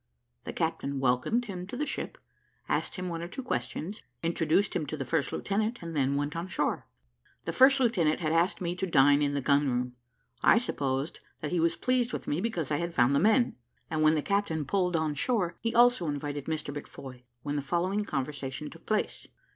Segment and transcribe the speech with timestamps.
[0.45, 2.17] The captain welcomed him to the ship,
[2.67, 6.35] asked him one or two questions, introduced him to the first lieutenant, and then went
[6.35, 6.87] on shore.
[7.45, 9.93] The first lieutenant had asked me to dine in the gun room;
[10.41, 13.57] I supposed that he was pleased with me because I had found the men;
[13.91, 18.03] and when the captain pulled on shore, he also invited Mr McFoy, when the following
[18.03, 19.27] conversation took place.